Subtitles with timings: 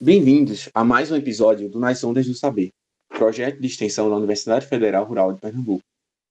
[0.00, 2.70] Bem-vindos a mais um episódio do Nas Ondas do Saber,
[3.08, 5.82] projeto de extensão da Universidade Federal Rural de Pernambuco.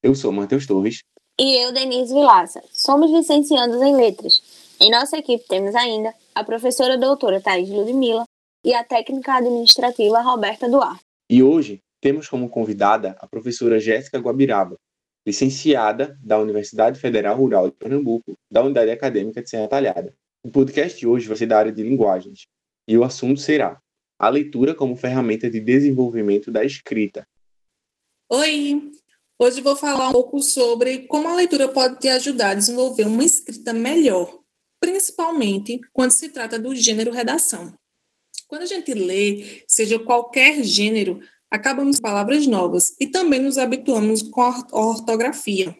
[0.01, 0.99] Eu sou Matheus Torres.
[1.37, 2.63] E eu, Denise Vilaça.
[2.71, 4.41] Somos licenciados em Letras.
[4.79, 8.23] Em nossa equipe temos ainda a professora doutora Thais Ludmilla
[8.63, 11.01] e a técnica administrativa Roberta Duarte.
[11.29, 14.77] E hoje temos como convidada a professora Jéssica Guabiraba,
[15.27, 20.13] licenciada da Universidade Federal Rural de Pernambuco, da Unidade Acadêmica de Serra Talhada.
[20.41, 22.47] O podcast de hoje vai ser da área de linguagens,
[22.87, 23.81] e o assunto será
[24.17, 27.27] a leitura como ferramenta de desenvolvimento da escrita.
[28.29, 28.91] Oi!
[29.39, 33.23] Hoje vou falar um pouco sobre como a leitura pode te ajudar a desenvolver uma
[33.23, 34.39] escrita melhor,
[34.79, 37.77] principalmente quando se trata do gênero redação.
[38.47, 41.19] Quando a gente lê, seja qualquer gênero,
[41.51, 45.77] acabamos palavras novas e também nos habituamos com a ortografia.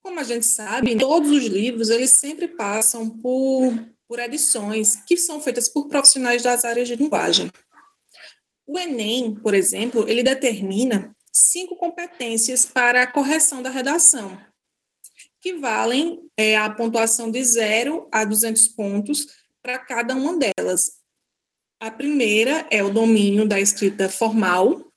[0.00, 3.72] Como a gente sabe, todos os livros eles sempre passam por
[4.12, 7.50] por edições que são feitas por profissionais das áreas de linguagem.
[8.66, 14.38] O Enem, por exemplo, ele determina cinco competências para a correção da redação,
[15.40, 19.28] que valem é, a pontuação de 0 a 200 pontos
[19.62, 20.98] para cada uma delas.
[21.80, 24.92] A primeira é o domínio da escrita formal,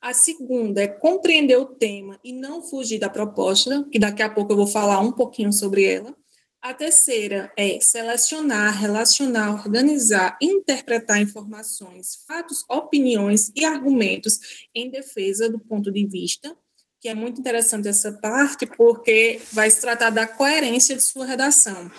[0.00, 4.52] a segunda é compreender o tema e não fugir da proposta, que daqui a pouco
[4.52, 6.16] eu vou falar um pouquinho sobre ela.
[6.64, 15.58] A terceira é selecionar, relacionar, organizar, interpretar informações, fatos, opiniões e argumentos em defesa do
[15.58, 16.56] ponto de vista,
[17.02, 21.92] que é muito interessante essa parte, porque vai se tratar da coerência de sua redação.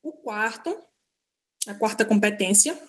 [0.00, 0.78] O quarto,
[1.66, 2.80] a quarta competência,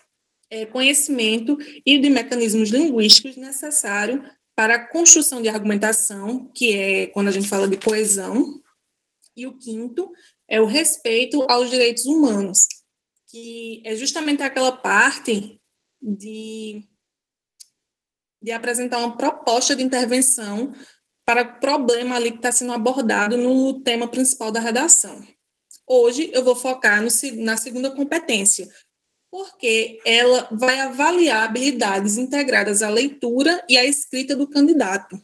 [0.47, 4.21] é conhecimento e de mecanismos linguísticos necessários
[4.55, 8.61] para a construção de argumentação, que é quando a gente fala de coesão.
[9.35, 10.11] E o quinto
[10.49, 12.65] é o respeito aos direitos humanos,
[13.29, 15.61] que é justamente aquela parte
[16.01, 16.83] de,
[18.41, 20.73] de apresentar uma proposta de intervenção
[21.23, 25.23] para o problema ali que está sendo abordado no tema principal da redação.
[25.85, 27.09] Hoje eu vou focar no,
[27.43, 28.67] na segunda competência,
[29.29, 35.21] porque ela vai avaliar habilidades integradas à leitura e à escrita do candidato.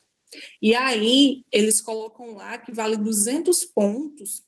[0.62, 4.44] E aí eles colocam lá que vale 200 pontos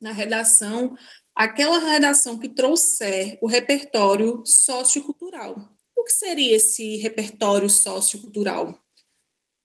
[0.00, 0.96] na redação,
[1.34, 5.68] aquela redação que trouxer o repertório sociocultural.
[5.96, 8.78] O que seria esse repertório sociocultural?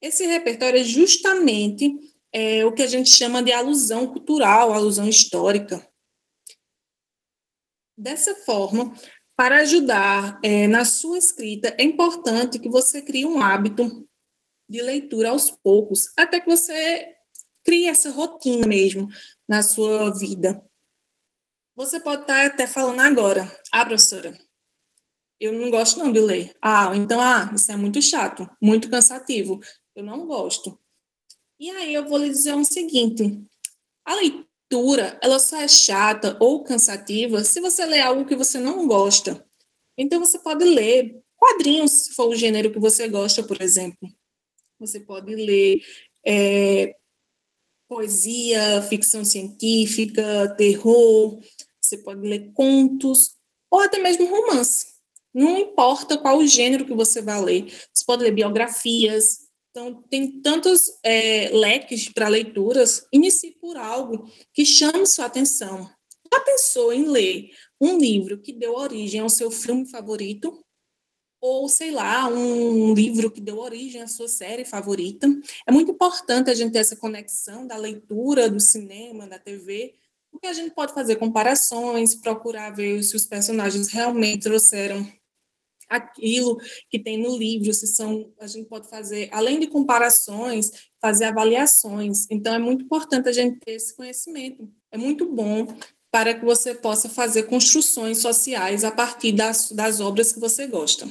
[0.02, 1.90] Esse repertório é justamente
[2.32, 5.88] é, o que a gente chama de alusão cultural, alusão histórica.
[7.98, 8.94] Dessa forma,
[9.36, 14.08] para ajudar é, na sua escrita, é importante que você crie um hábito
[14.68, 17.16] de leitura aos poucos, até que você
[17.64, 19.08] crie essa rotina mesmo
[19.48, 20.64] na sua vida.
[21.76, 24.38] Você pode estar até falando agora, ah, professora,
[25.40, 26.56] eu não gosto não de ler.
[26.62, 29.60] Ah, então, ah, isso é muito chato, muito cansativo,
[29.96, 30.80] eu não gosto.
[31.60, 33.42] E aí eu vou lhe dizer o seguinte,
[34.06, 38.88] a leitura, ela só é chata ou cansativa se você lê algo que você não
[38.88, 39.46] gosta.
[39.98, 44.10] Então, você pode ler quadrinhos, se for o gênero que você gosta, por exemplo.
[44.80, 45.82] Você pode ler
[46.26, 46.96] é,
[47.94, 51.40] poesia, ficção científica, terror,
[51.80, 53.36] você pode ler contos,
[53.70, 54.88] ou até mesmo romance.
[55.32, 59.44] Não importa qual o gênero que você vai ler, você pode ler biografias.
[59.70, 63.06] Então, tem tantos é, leques para leituras.
[63.12, 65.90] Inicie por algo que chame sua atenção.
[66.32, 67.50] Já pensou em ler
[67.82, 70.64] um livro que deu origem ao seu filme favorito?
[71.46, 75.28] Ou sei lá, um livro que deu origem à sua série favorita.
[75.68, 79.94] É muito importante a gente ter essa conexão da leitura, do cinema, da TV,
[80.32, 85.06] porque a gente pode fazer comparações, procurar ver se os personagens realmente trouxeram
[85.90, 86.58] aquilo
[86.90, 90.72] que tem no livro, se são, a gente pode fazer, além de comparações,
[91.02, 92.26] fazer avaliações.
[92.32, 94.72] Então é muito importante a gente ter esse conhecimento.
[94.90, 95.68] É muito bom
[96.10, 101.06] para que você possa fazer construções sociais a partir das, das obras que você gosta.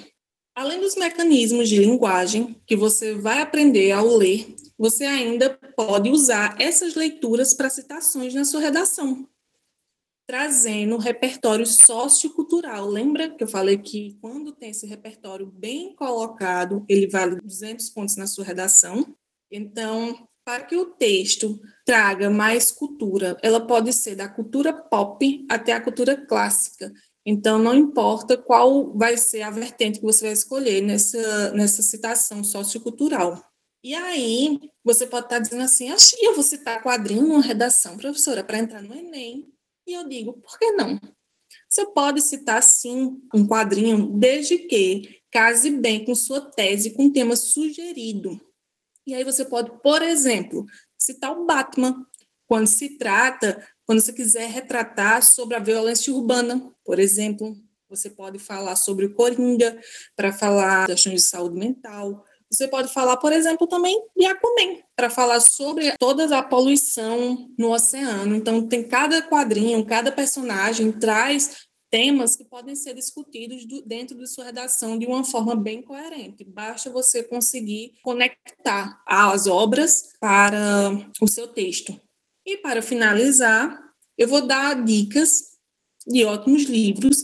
[0.55, 6.61] Além dos mecanismos de linguagem que você vai aprender ao ler, você ainda pode usar
[6.61, 9.27] essas leituras para citações na sua redação,
[10.27, 12.87] trazendo repertório sociocultural.
[12.87, 18.17] Lembra que eu falei que quando tem esse repertório bem colocado, ele vale 200 pontos
[18.17, 19.17] na sua redação?
[19.51, 25.73] Então, para que o texto traga mais cultura, ela pode ser da cultura pop até
[25.73, 26.93] a cultura clássica.
[27.25, 32.43] Então, não importa qual vai ser a vertente que você vai escolher nessa, nessa citação
[32.43, 33.41] sociocultural.
[33.85, 38.43] E aí, você pode estar dizendo assim, que eu vou citar quadrinho numa redação, professora,
[38.43, 39.49] para entrar no Enem.
[39.87, 41.01] E eu digo, por que não?
[41.69, 47.13] Você pode citar, sim, um quadrinho, desde que case bem com sua tese, com o
[47.13, 48.41] tema sugerido.
[49.07, 50.67] E aí você pode, por exemplo,
[50.97, 52.07] citar o Batman,
[52.47, 57.57] quando se trata, quando você quiser retratar sobre a violência urbana, por exemplo,
[57.89, 59.79] você pode falar sobre o Coringa,
[60.17, 62.25] para falar questões de saúde mental.
[62.51, 67.73] Você pode falar, por exemplo, também de Aquaman, para falar sobre toda a poluição no
[67.73, 68.35] oceano.
[68.35, 74.27] Então, tem cada quadrinho, cada personagem traz temas que podem ser discutidos do, dentro de
[74.27, 76.45] sua redação de uma forma bem coerente.
[76.45, 80.91] Basta você conseguir conectar as obras para
[81.21, 82.01] o seu texto.
[82.47, 83.79] E para finalizar,
[84.17, 85.52] eu vou dar dicas
[86.07, 87.23] de ótimos livros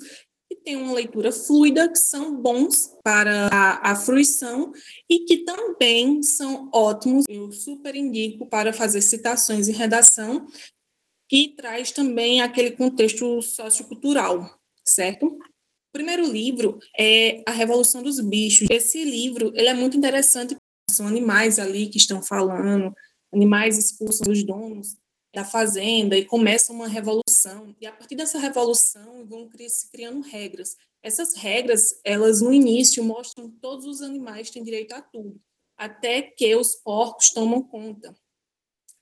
[0.48, 4.72] que têm uma leitura fluida, que são bons para a, a fruição
[5.08, 7.25] e que também são ótimos.
[7.28, 10.46] Eu super indico para fazer citações em redação,
[11.28, 14.58] que traz também aquele contexto sociocultural
[14.88, 15.26] certo?
[15.26, 18.69] O primeiro livro é A Revolução dos Bichos.
[18.70, 20.56] Esse livro ele é muito interessante,
[20.90, 22.92] são animais ali que estão falando,
[23.32, 24.96] animais expulsos dos donos
[25.38, 27.75] da fazenda e começa uma revolução.
[27.81, 30.76] E a partir dessa revolução vão se criando regras.
[31.02, 35.40] Essas regras, elas no início mostram que todos os animais têm direito a tudo,
[35.76, 38.14] até que os porcos tomam conta.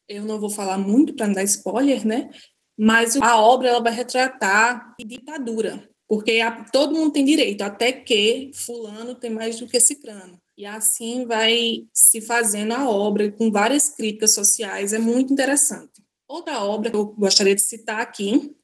[0.06, 2.30] Eu não vou falar muito para não dar spoiler, né?
[2.78, 8.50] mas a obra ela vai retratar ditadura, porque a, todo mundo tem direito, até que
[8.54, 10.38] fulano tem mais do que cicrano.
[10.56, 16.05] E assim vai se fazendo a obra com várias críticas sociais, é muito interessante.
[16.28, 18.56] Outra obra que eu gostaria de citar aqui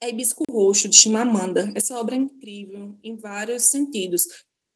[0.00, 1.72] é Hibisco Roxo, de Chimamanda.
[1.74, 4.24] Essa obra é incrível em vários sentidos.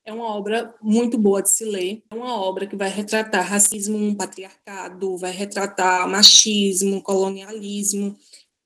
[0.04, 2.04] É uma obra muito boa de se ler.
[2.10, 8.16] É uma obra que vai retratar racismo, patriarcado, vai retratar machismo, colonialismo,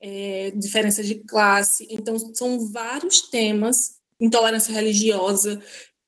[0.01, 1.87] é, diferença de classe.
[1.91, 5.63] Então, são vários temas, intolerância religiosa,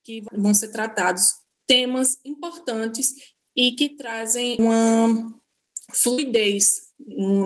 [0.04, 1.32] que vão ser tratados,
[1.66, 3.14] temas importantes
[3.56, 5.32] e que trazem uma
[5.94, 6.91] fluidez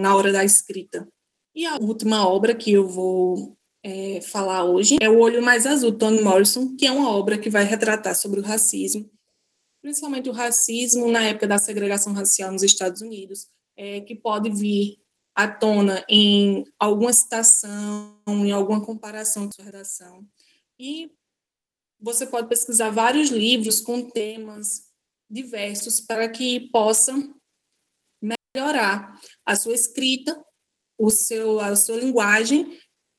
[0.00, 1.06] na hora da escrita.
[1.54, 5.96] E a última obra que eu vou é, falar hoje é O Olho Mais Azul,
[5.96, 9.10] Toni Morrison, que é uma obra que vai retratar sobre o racismo,
[9.80, 14.98] principalmente o racismo na época da segregação racial nos Estados Unidos, é, que pode vir
[15.34, 20.26] à tona em alguma citação, em alguma comparação de sua redação.
[20.78, 21.10] E
[22.00, 24.86] você pode pesquisar vários livros com temas
[25.30, 27.12] diversos para que possa
[28.56, 30.40] melhorar a sua escrita,
[30.98, 32.78] o seu, a sua linguagem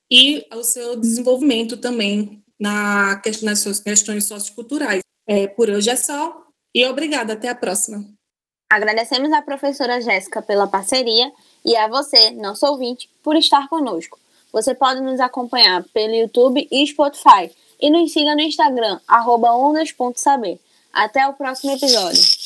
[0.09, 5.01] e o seu desenvolvimento também na, nas suas questões socioculturais.
[5.27, 6.43] É, por hoje é só
[6.73, 7.33] e obrigada.
[7.33, 8.03] Até a próxima.
[8.69, 11.31] Agradecemos à professora Jéssica pela parceria
[11.63, 14.19] e a você, nosso ouvinte, por estar conosco.
[14.51, 20.59] Você pode nos acompanhar pelo YouTube e Spotify e nos siga no Instagram, ondas.saber.
[20.91, 22.37] Até o próximo episódio.